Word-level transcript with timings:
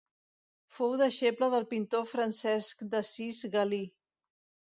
Fou 0.77 0.93
deixeble 1.01 1.49
del 1.55 1.67
pintor 1.73 2.07
Francesc 2.13 2.83
d'Assís 2.95 3.43
Galí. 3.57 3.83